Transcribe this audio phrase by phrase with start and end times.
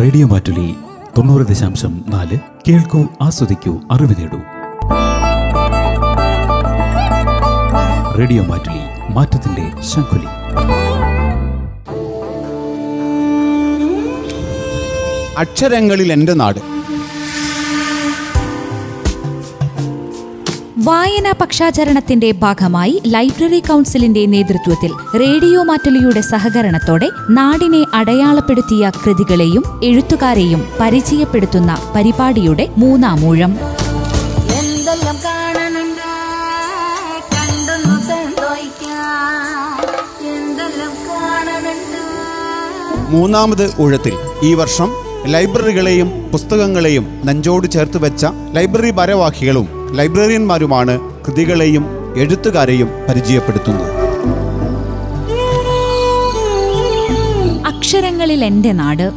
[0.00, 0.74] Radio Mattoli
[1.18, 4.38] തൊണ്ണൂറ് ദശാംശം നാല് കേൾക്കൂ ആസ്വദിക്കൂ അറിവ് നേടൂ.
[8.18, 10.26] റേഡിയോ മാറ്റുലി മാറ്റത്തിന്റെ ശംഖുലി.
[15.38, 16.58] അക്ഷരങ്ങളിൽ എന്റെ നാട്.
[20.84, 32.68] വായനാ പക്ഷാചരണത്തിന്റെ ഭാഗമായി ലൈബ്രറി കൗൺസിലിന്റെ നേതൃത്വത്തിൽ റേഡിയോ മാറ്റലിയുടെ സഹകരണത്തോടെ നാടിനെ അടയാളപ്പെടുത്തിയ കൃതികളെയും എഴുത്തുകാരെയും പരിചയപ്പെടുത്തുന്ന പരിപാടിയുടെ
[32.78, 33.52] മൂന്നാമൂഴം.
[34.58, 36.08] എന്തെല്ലാം കാണുന്നുണ്ട്
[37.34, 39.78] കണ്ടൊന്നു സന്തോഷിക്കാം.
[40.26, 42.00] എന്തെല്ലാം കാണുന്നുണ്ട്
[43.12, 44.14] മൂന്നാമത് ഊഴത്തിൽ.
[44.42, 44.90] ഈ വർഷം
[45.26, 51.84] ലൈബ്രറികളെയും പുസ്തകങ്ങളെയും നെഞ്ചോട് ചേർത്ത് വെച്ച ലൈബ്രറി ഭാരവാഹികളും ലൈബ്രറിയന്മാരുമാണ് കൃതികളെയും
[52.16, 53.92] എഴുത്തുകാരെയും പരിചയപ്പെടുത്തുന്നത്.
[57.66, 59.12] അക്ഷരങ്ങളിൽ എന്റെ നാട്.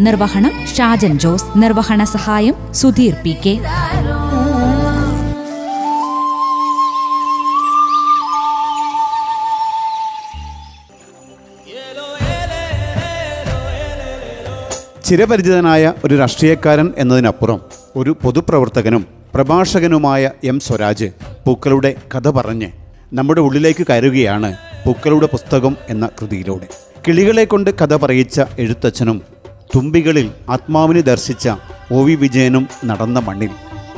[0.00, 1.44] നിർവഹണം ഷാജൻ ജോസ്.
[1.56, 3.83] നിർവഹണ സഹായം സുധീർ പി കെ.
[15.04, 17.60] ചിരപരിചിതനായ ഒരു രാഷ്ട്രീയക്കാരൻ എന്നതിനപ്പുറം
[17.96, 21.08] ഒരു പൊതുപ്രവർത്തകനും പ്രഭാഷകനുമായ എം സ്വരാജ്
[21.46, 22.70] പൂക്കളുടെ കഥ പറഞ്ഞ്
[23.12, 26.66] നമ്മുടെ ഉള്ളിലേക്ക് കയറുകയാണ് പൂക്കളുടെ പുസ്തകം എന്ന കൃതിയിലൂടെ.
[27.08, 29.22] കിളികളെ കൊണ്ട് കഥ പറയിച്ച എഴുത്തച്ഛനും
[29.76, 31.48] തുമ്പികളിൽ ആത്മാവിനെ ദർശിച്ച
[31.92, 33.48] ഒ വി വിജയനും നടന്ന മണ്ണിൽ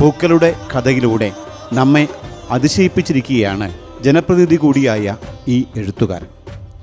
[0.00, 1.32] പൂക്കളുടെ കഥയിലൂടെ
[1.72, 2.08] നമ്മെ
[2.50, 5.16] അതിശയിപ്പിച്ചിരിക്കുകയാണ് ജനപ്രതിനിധി കൂടിയായ
[5.48, 6.26] ഈ എഴുത്തുകാരൻ.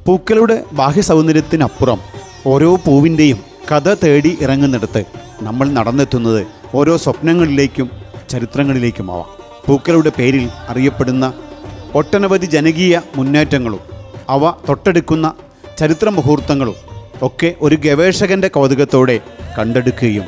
[0.06, 2.00] പൂക്കളുടെ ബാഹ്യ സൗന്ദര്യത്തിനപ്പുറം
[2.48, 5.04] ഓരോ പൂവിന്റെയും കഥ തേടി ഇറങ്ങുന്നിടത്ത്
[5.42, 7.92] നമ്മൾ നടന്നെത്തുന്നത് ഓരോ സ്വപ്നങ്ങളിലേക്കും
[8.30, 9.30] ചരിത്രങ്ങളിലേക്കുമാവാം.
[9.68, 11.34] പൂക്കളുടെ പേരിൽ അറിയപ്പെടുന്ന
[11.96, 13.80] ഒട്ടനവധി ജനകീയ മുന്നേറ്റങ്ങളും
[14.30, 15.34] അവ തൊട്ടെടുക്കുന്ന
[15.80, 16.76] ചരിത്ര മുഹൂർത്തങ്ങളും
[17.22, 19.20] ഒക്കെ ഒരു ഗവേഷകന്റെ കൗതുകത്തോടെ
[19.60, 20.26] കണ്ടെടുക്കുകയും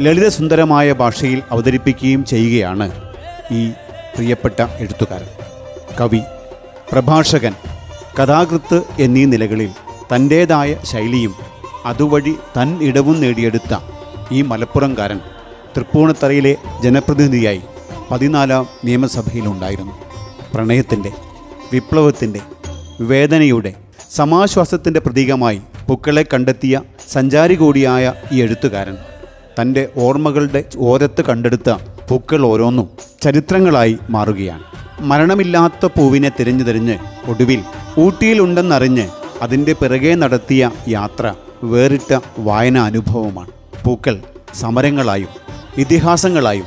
[0.00, 2.86] ലളിതസുന്ദരമായ ഭാഷയിൽ അവതരിപ്പിക്കുകയും ചെയ്യുകയാണ്
[3.50, 3.70] ഈ
[4.16, 5.30] പ്രിയപ്പെട്ട എഴുത്തുകാരൻ.
[6.00, 6.20] കവി
[6.92, 7.54] പ്രഭാഷകൻ
[8.18, 9.70] കഥാകൃത്ത് എന്നീ നിലകളിൽ
[10.14, 11.47] തന്റേതായ ശൈലിയും
[11.84, 13.76] അതുവഴി തൻ ഇടവും നേടിയെടുത്ത
[14.32, 15.20] ഈ മലപ്പുറംകാരൻ
[15.76, 17.60] തൃപ്പൂണിത്തറയിലെ ജനപ്രതിനിധിയായി
[18.10, 19.92] പതിനാലാം നിയമസഭയിലുണ്ടായിരുന്നു.
[20.54, 21.12] പ്രണയത്തിന്റെ
[21.72, 22.40] വിപ്ലവത്തിന്റെ
[23.00, 23.74] വേദനയുടെ
[24.10, 28.96] സമാശ്വാസത്തിന്റെ പ്രതീകമായി പൂക്കളെ കണ്ടെത്തിയ സഞ്ചാരി കൂടിയായ ഈ എഴുത്തുകാരൻ.
[29.60, 31.70] തന്റെ ഓർമ്മകളുടെ ഓരത്ത് കണ്ടെടുത്ത
[32.08, 32.88] പൂക്കൾ ഓരോന്നും
[33.22, 34.62] ചരിത്രങ്ങളായി മാറുകയാണ്.
[35.00, 37.60] മരണമില്ലാത്ത പൂവിനെ തിരഞ്ഞു തിരിഞ്ഞ് ഒടുവിൽ
[37.98, 39.08] ഊട്ടിയിലുണ്ടെന്നറിഞ്ഞ്
[39.42, 43.50] അതിന്റെ പിറകെ നടത്തിയ യാത്ര വേറിട്ട വായനാ അനുഭവമാണ്.
[43.84, 44.20] പൂക്കൾ
[44.54, 45.28] സമരങ്ങളായും
[45.78, 46.64] ഇതിഹാസങ്ങളായും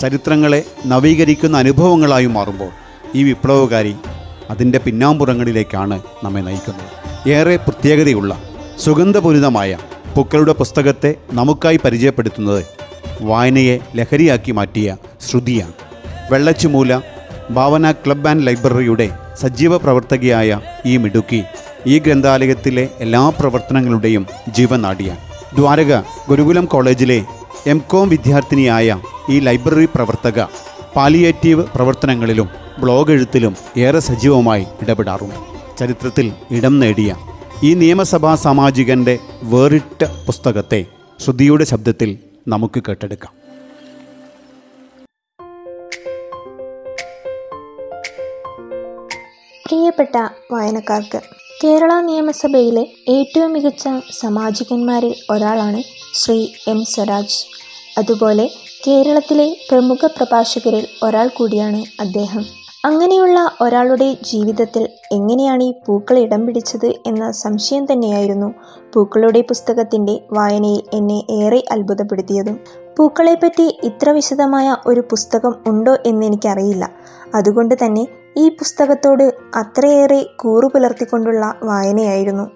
[0.00, 2.68] ചരിത്രങ്ങളെ നവീകരിക്കുന്ന അനുഭവങ്ങളായും മാറുമ്പോൾ
[3.14, 3.94] ഈ വിപ്ലവകാരി
[4.50, 7.04] അതിന്റെ പിന്നാമ്പുറങ്ങളിലേക്കാണ് നമ്മെ നയിക്കുന്നത്.
[7.30, 8.42] ഏറെ പ്രത്യേകതയുള്ള
[8.80, 9.78] സുഗന്ധപൂരിതമായ
[10.16, 12.64] പൂക്കളുടെ പുസ്തകത്തെ നമുക്കായി പരിചയപ്പെടുത്തുന്നത്
[13.20, 14.96] വായനയെ ലഹരിയാക്കി മാറ്റിയ
[15.30, 15.72] ശ്രുതിയാണ്.
[16.30, 17.00] വെള്ളച്ചുമൂല
[17.50, 19.10] ഭാവന ക്ലബ് ആൻഡ് ലൈബ്രറിയുടെ
[19.40, 21.44] സജീവ പ്രവർത്തകയായ ഈ മിടുക്കി
[21.86, 25.20] ഈ ഗ്രന്ഥാലയത്തിലെ എല്ലാ പ്രവർത്തനങ്ങളുടെയും ജീവനാടിയാണ്.
[25.56, 27.24] ദ്വാരക ഗുരുകുലം കോളേജിലെ
[27.66, 29.00] എം കോം വിദ്യാർത്ഥിനിയായ
[29.30, 30.44] ഈ ലൈബ്രറി പ്രവർത്തക
[30.96, 35.38] പാലിയേറ്റീവ് പ്രവർത്തനങ്ങളിലും ബ്ലോഗ് എഴുത്തിലും ഏറെ സജീവമായി ഇടപെടാറുണ്ട്.
[35.78, 37.16] ചരിത്രത്തിൽ ഇടം നേടിയ
[37.62, 40.86] ഈ നിയമസഭാ സാമാജികന്റെ വേറിട്ട പുസ്തകത്തെ
[41.20, 42.18] ശ്രുതിയുടെ ശബ്ദത്തിൽ
[42.48, 43.32] നമുക്ക് കേട്ടെടുക്കാം.
[49.66, 50.16] പ്രിയപ്പെട്ട
[50.52, 53.88] വായനക്കാർക്ക് കേരള നിയമസഭയിലെ ഏറ്റവും മികച്ച
[54.20, 55.82] സാമാജികന്മാരിൽ ഒരാളാണ്
[56.14, 57.46] ശ്രീ എം സ്വരാജ്.
[57.98, 58.50] അതുപോലെ
[58.86, 62.44] കേരളത്തിലെ പ്രമുഖ പ്രഭാഷകരിൽ ഒരാൾ കൂടിയാണ് അദ്ദേഹം.
[62.84, 68.54] അങ്ങനെയുള്ള ഒരാളുടെ ജീവിതത്തിൽ എങ്ങനെയാണ് ഈ പൂക്കൾ ഇടം പിടിച്ചത് എന്ന സംശയം തന്നെയായിരുന്നു
[68.94, 72.60] പൂക്കളുടെ പുസ്തകത്തിന്റെ വായനയിൽ എന്നെ ഏറെ അത്ഭുതപ്പെടുത്തിയതും.
[72.98, 76.90] പൂക്കളെപ്പറ്റി ഇത്ര വിശദമായ ഒരു പുസ്തകം ഉണ്ടോ എന്നെനിക്കറിയില്ല
[77.34, 78.06] അതുകൊണ്ട് തന്നെ
[78.36, 82.50] ഈ പുസ്തകത്തോട് അത്രയേറെ കൂറു പുലർത്തിക്കൊണ്ടുള്ള വായനയായിരുന്നു.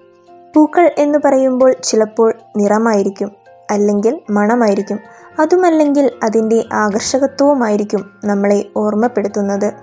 [0.55, 3.31] പൂക്കൾ എന്ന് പറയുമ്പോൾ ചിലപ്പോൾ നിറമായിരിക്കും
[3.71, 4.99] അല്ലെങ്കിൽ മണമായിരിക്കും.
[5.39, 9.73] അതുമല്ലെങ്കിൽ അതിന്റെ ആകർഷകത്വവുമായിരിക്കും നമ്മളെ ഓർമ്മപ്പെടുത്തുന്നത്.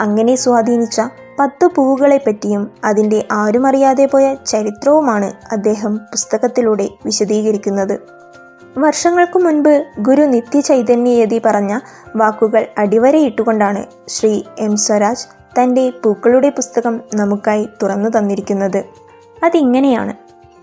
[0.00, 1.00] അങ്ങനെ സ്വാധീനിച്ച
[1.38, 7.98] പത്ത് പൂവുകളെ പറ്റിയും അതിന്റെ ആരുമറിയാതെ പോയ ചരിത്രവുമാണ് അദ്ദേഹം പുസ്തകത്തിലൂടെ വിശദീകരിക്കുന്നത്.
[8.78, 11.78] വർഷങ്ങൾക്കു മുൻപ് ഗുരു നിത്യ ചൈതന്യയതി പറഞ്ഞ
[12.16, 18.84] വാക്കുകൾ അടിവരയിട്ടുകൊണ്ടാണ് ശ്രീ എം സ്വരാജ് തന്റെ പൂക്കളുടെ പുസ്തകം നമുക്കായി തുറന്നു തന്നിരിക്കുന്നത്.
[19.44, 20.14] അതിങ്ങനെയാണ്.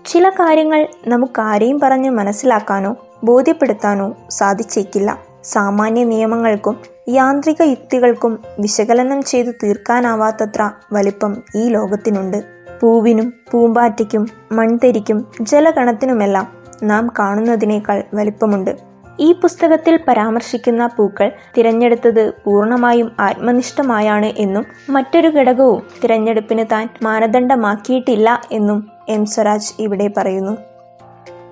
[0.06, 5.18] ചില കാര്യങ്ങൾ നമുക്കാരെയും പറഞ്ഞ് മനസ്സിലാക്കാനോ ബോധ്യപ്പെടുത്താനോ സാധിച്ചേക്കില്ല.
[5.44, 12.42] സാമാന്യ നിയമങ്ങൾക്കും യാന്ത്രിക യുക്തികൾക്കും വിശകലനം ചെയ്തു തീർക്കാനാവാത്തത്ര വലിപ്പം ഈ ലോകത്തിനുണ്ട്.
[12.80, 16.48] പൂവിനും പൂമ്പാറ്റയ്ക്കും മൺതരിക്കും ജലഗണത്തിനുമെല്ലാം
[16.82, 18.91] നാം കാണുന്നതിനേക്കാൾ വലിപ്പമുണ്ട്.
[19.20, 29.26] ഈ പുസ്തകത്തിൽ പരാമർശിക്കുന്ന പൂക്കൾ തിരഞ്ഞെടുത്തത് പൂർണമായും ആത്മനിഷ്ഠമായാണ് എന്നും മറ്റൊരു ഘടകവും തിരഞ്ഞെടുപ്പിന് താൻ മാനദണ്ഡമാക്കിയിട്ടില്ല എന്നും എം
[29.26, 30.56] സ്വരാജ് ഇവിടെ പറയുന്നു.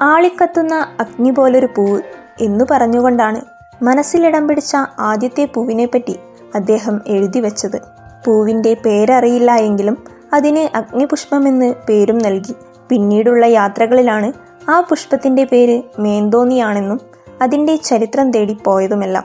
[0.03, 2.03] ആളിക്കത്തുന്ന അഗ്നി പോലൊരു പൂവ്
[2.41, 3.41] എന്നു പറഞ്ഞുകൊണ്ടാണ്
[3.85, 6.19] മനസ്സിലിടം പിടിച്ച ആദ്യത്തെ പൂവിനെപ്പറ്റി
[6.55, 7.81] അദ്ദേഹം എഴുതി വച്ചത്.
[8.27, 12.55] പൂവിന്റെ പേരറിയില്ല എങ്കിലും അതിന് അഗ്നിപുഷ്പമെന്ന് പേരും നൽകി.
[12.89, 14.33] പിന്നീടുള്ള യാത്രകളിലാണ്
[14.71, 17.10] ആ പുഷ്പത്തിന്റെ പേര് മേന്തോന്നിയാണെന്നും
[17.41, 19.25] അതിന്റെ ചരിത്രം തേടി പോയതുമെല്ലാം.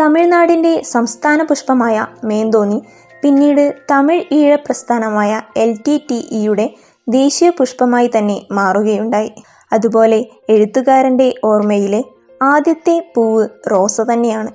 [0.00, 2.82] തമിഴ്നാടിന്റെ സംസ്ഥാന പുഷ്പമായ മേന്തോന്നി
[3.22, 6.70] പിന്നീട് തമിഴ് ഈഴ പ്രസ്ഥാനമായ എൽ ടി ടി ഇയുടെ
[7.08, 9.32] ദേശീയ പുഷ്പമായി തന്നെ മാറുകയുണ്ടായി.
[9.72, 12.04] അതുപോലെ എഴുത്തുകാരന്റെ ഓർമ്മയിലെ
[12.42, 14.52] ആദ്യത്തെ പൂവ് റോസ തന്നെയാണ്.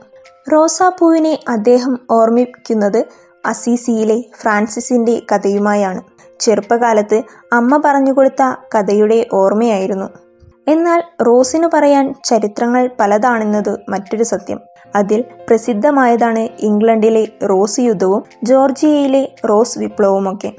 [0.54, 3.06] റോസാപ്പൂവിനെ അദ്ദേഹം ഓർമ്മിക്കുന്നത്
[3.46, 6.02] അസീസിയിലെ ഫ്രാൻസിസിന്റെ കഥയുമായാണ്.
[6.40, 7.24] ചെറുപ്പകാലത്ത്
[7.54, 10.31] അമ്മ പറഞ്ഞുകൊടുത്ത കഥയുടെ ഓർമ്മയായിരുന്നു.
[10.68, 14.60] എന്നാൽ റോസിനു പറയാൻ ചരിത്രങ്ങൾ പലതാണെന്നത് മറ്റൊരു സത്യം.
[14.96, 20.54] അതിൽ പ്രസിദ്ധമായതാണ് ഇംഗ്ലണ്ടിലെ റോസ് യുദ്ധവും ജോർജിയയിലെ റോസ് വിപ്ലവവുമൊക്കെ.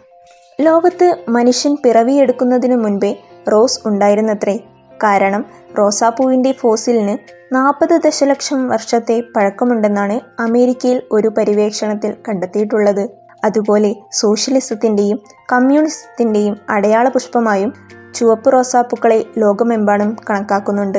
[0.61, 3.23] ലോകത്ത് മനുഷ്യൻ പിറവിയെടുക്കുന്നതിനു മുൻപേ
[3.53, 4.57] റോസ് ഉണ്ടായിരുന്നത്രേ.
[5.03, 5.45] കാരണം
[5.79, 7.19] റോസാപ്പൂവിന്റെ ഫോസിലിന്
[7.55, 13.09] നാൽപ്പത് ദശലക്ഷം വർഷത്തെ പഴക്കമുണ്ടെന്നാണ് അമേരിക്കയിൽ ഒരു പര്യവേക്ഷണത്തിൽ കണ്ടെത്തിയിട്ടുള്ളത്.
[13.45, 15.21] അതുപോലെ സോഷ്യലിസത്തിന്റെയും
[15.53, 17.75] കമ്മ്യൂണിസത്തിന്റെയും അടയാള പുഷ്പമായും
[18.15, 20.99] ചുവപ്പ് റോസാപ്പൂക്കളെ ലോകമെമ്പാടും കണക്കാക്കുന്നുണ്ട്.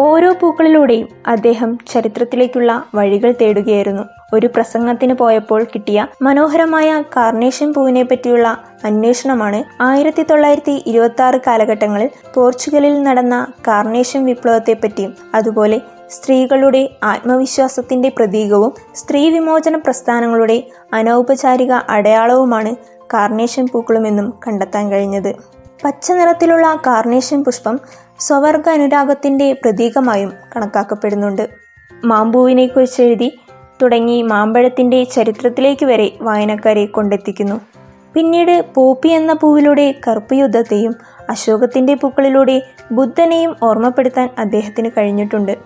[0.00, 4.02] ഓരോ പൂക്കളിലൂടെയും അദ്ദേഹം ചരിത്രത്തിലേക്കുള്ള വഴികൾ തേടുകയായിരുന്നു.
[4.34, 13.02] ഒരു പ്രസംഗത്തിന് പോയപ്പോൾ കിട്ടിയ മനോഹരമായ കാർണേഷൻ പൂവിനെ പറ്റിയുള്ള അന്വേഷണമാണ് ആയിരത്തി തൊള്ളായിരത്തി ഇരുപത്തി ആറ് കാലഘട്ടങ്ങളിൽ പോർച്ചുഗലിൽ
[13.02, 15.80] നടന്ന കാർണേഷൻ വിപ്ലവത്തെപ്പറ്റിയും അതുപോലെ
[16.10, 22.76] സ്ത്രീകളുടെ ആത്മവിശ്വാസത്തിന്റെ പ്രതീകവും സ്ത്രീ വിമോചന പ്രസ്ഥാനങ്ങളുടെ അനൗപചാരിക അടയാളവുമാണ്
[23.14, 25.57] കാർണേഷൻ പൂക്കളുമെന്നും കണ്ടെത്താൻ കഴിഞ്ഞത്.
[25.84, 27.80] പച്ച നിറത്തിലുള്ള കാർണേഷൻ പുഷ്പം
[28.18, 31.48] സ്വവർഗ അനുരാഗത്തിന്റെ പ്രതീകമായും കണക്കാക്കപ്പെടുന്നുണ്ട്.
[32.04, 33.40] മാമ്പൂവിനെക്കുറിച്ച് എഴുതി
[33.82, 37.60] തുടങ്ങി മാമ്പഴത്തിന്റെ ചരിത്രത്തിലേക്ക് വരെ വായനക്കാരെ കൊണ്ടെത്തിക്കുന്നു.
[38.14, 40.94] പിന്നീട് പോപ്പി എന്ന പൂവിലൂടെ കറുപ്പ് യുദ്ധത്തെയും
[41.30, 45.56] അശോകത്തിന്റെ പൂക്കളിലൂടെ ബുദ്ധനെയും ഓർമ്മപ്പെടുത്താൻ അദ്ദേഹത്തിന് കഴിഞ്ഞിട്ടുണ്ട്.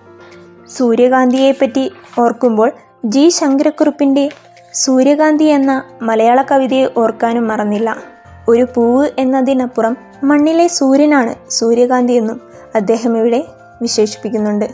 [0.67, 2.71] സൂര്യകാന്തിയെപ്പറ്റി ഓർക്കുമ്പോൾ
[3.05, 4.29] ജി ശങ്കരക്കുറുപ്പിന്റെ
[4.73, 8.12] സൂര്യകാന്തി എന്ന മലയാള കവിതയെ ഓർക്കാനും മറന്നില്ല.
[8.49, 12.41] ഒരു പൂവ് എന്നതിനപ്പുറം മണ്ണിലെ സൂര്യനാണ് സൂര്യകാന്തി എന്നും
[12.75, 13.45] അദ്ദേഹം ഇവിടെ
[13.81, 14.65] വിശേഷിപ്പിക്കുന്നുണ്ട്.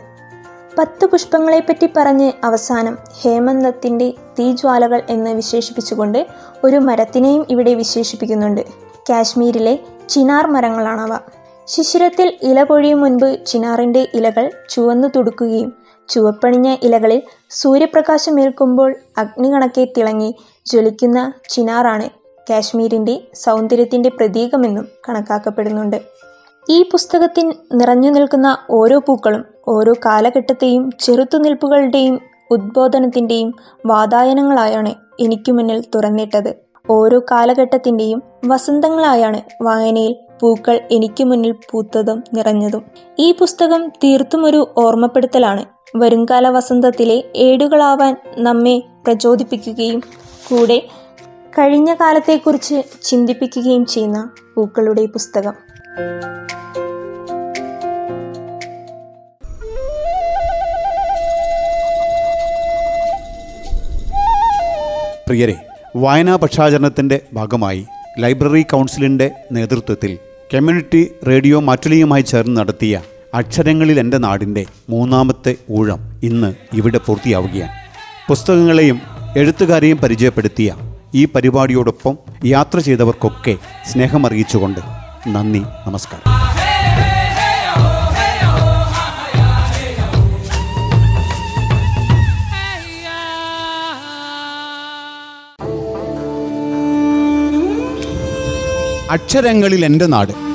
[0.77, 6.27] പത്ത് പുഷ്പങ്ങളെപ്പറ്റി പറഞ്ഞ് അവസാനം ഹേമന്തത്തിന്റെ തീജ്വാലകൾ എന്ന് വിശേഷിപ്പിച്ചുകൊണ്ട്
[6.63, 8.61] ഒരു മരത്തിനെയും ഇവിടെ വിശേഷിപ്പിക്കുന്നുണ്ട്.
[9.09, 9.79] കാശ്മീരിലെ
[10.09, 11.17] ചിനാർ മരങ്ങളാണവ.
[11.67, 15.73] ശിശിരത്തിൽ ഇല പൊഴിയും മുൻപ് ചിനാറിന്റെ ഇലകൾ ചുവന്നു തുടുക്കുകയും
[16.09, 22.18] ചുവപ്പണിഞ്ഞ ഇലകളിൽ സൂര്യപ്രകാശമേൽക്കുമ്പോൾ അഗ്നി കണക്കെ തിളങ്ങി ജ്വലിക്കുന്ന ചിനാറാണ്
[22.49, 26.01] കാശ്മീരിന്റെ സൗന്ദര്യത്തിന്റെ പ്രതീകമെന്നും കണക്കാക്കപ്പെടുന്നുണ്ട്.
[26.69, 32.19] ഈ പുസ്തകത്തിൽ നിറഞ്ഞു നിൽക്കുന്ന ഓരോ പൂക്കളും ഓരോ കാലഘട്ടത്തെയും ചെറുത്തുനിൽപ്പുകളുടെയും
[32.51, 33.53] ഉദ്ബോധനത്തിന്റെയും
[33.85, 36.53] വാതായനങ്ങളായാണ് എനിക്ക് മുന്നിൽ തുറന്നിട്ടത്.
[36.89, 42.83] ഓരോ കാലഘട്ടത്തിന്റെയും വസന്തങ്ങളായാണ് വായനയിൽ പൂക്കൾ എനിക്ക് മുന്നിൽ പൂത്തതും നിറഞ്ഞതും.
[43.19, 45.65] ഈ പുസ്തകം തീർത്തും ഒരു ഓർമ്മപ്പെടുത്തലാണ്.
[45.95, 49.99] വരുംകാല വസന്തത്തിലെ ഏടുകളാവാൻ നമ്മെ പ്രചോദിപ്പിക്കുകയും
[50.49, 50.81] കൂടെ
[51.57, 55.53] കഴിഞ്ഞ കാലത്തെക്കുറിച്ച് ചിന്തിപ്പിക്കുകയും ചെയ്യുന്ന പൂക്കളുടെ പുസ്തകം.
[65.27, 65.55] പ്രിയരെ
[65.95, 67.85] വായനാ പക്ഷാചരണത്തിന്റെ ഭാഗമായി
[68.19, 70.17] ലൈബ്രറി കൗൺസിലിന്റെ നേതൃത്വത്തിൽ
[70.53, 73.01] കമ്മ്യൂണിറ്റി റേഡിയോ മാറ്റുലിയുമായി ചേർന്ന് നടത്തിയ
[73.33, 77.71] അക്ഷരങ്ങളിൽ എന്റെ നാടിന്റെ മൂന്നാമത്തെ ഊഴം ഇന്ന് ഇവിടെ പൂർത്തിയാവുകയാണ്.
[78.29, 79.01] പുസ്തകങ്ങളെയും
[79.37, 80.75] എഴുത്തുകാരെയും പരിചയപ്പെടുത്തിയ
[81.15, 83.57] ഈ പരിപാടിയോടൊപ്പം യാത്ര ചെയ്തവർക്കൊക്കെ
[83.91, 84.79] സ്നേഹമറിയിച്ചുകൊണ്ട്
[85.27, 86.39] നന്ദി നമസ്കാരം.
[99.11, 100.48] അക്ഷരങ്ങളിൽ എന്റെ നാട്.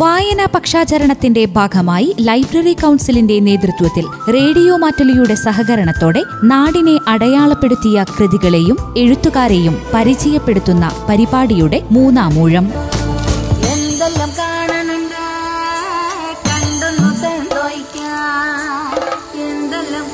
[0.00, 11.80] വായനാ പക്ഷാചരണത്തിന്റെ ഭാഗമായി ലൈബ്രറി കൗൺസിലിന്റെ നേതൃത്വത്തിൽ റേഡിയോ മാറ്റലിയുടെ സഹകരണത്തോടെ നാടിനെ അടയാളപ്പെടുത്തിയ കൃതികളെയും എഴുത്തുകാരെയും പരിചയപ്പെടുത്തുന്ന പരിപാടിയുടെ
[11.90, 12.66] മൂന്നാമൂഴം
[13.72, 14.30] എന്തെല്ലാം
[16.46, 17.10] കണ്ടൊന്നു
[19.40, 20.06] എന്തെല്ലാം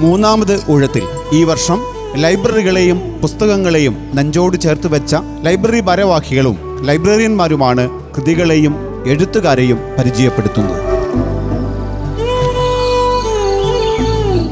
[0.00, 1.78] മൂന്നാമത് ഊഴത്തിൽ ഈ വർഷം
[2.16, 10.86] ലൈബ്രറികളെയും പുസ്തകങ്ങളെയും നെഞ്ചോട് ചേർത്ത് വെച്ച ലൈബ്രറി ഭാരവാഹികളും ലൈബ്രറിയന്മാരുമാണ് കൃതികളെയും എഴുത്തുകാരെയും പരിചയപ്പെടുത്തുന്നത്.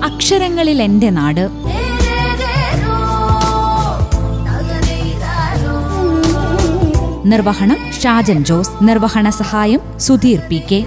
[0.04, 1.48] അക്ഷരങ്ങളിൽ എന്റെ നാട്.
[7.26, 8.70] നിർവഹണം ഷാജൻ ജോസ്.
[8.82, 10.84] നിർവഹണ സഹായം സുധീർ പി കെ.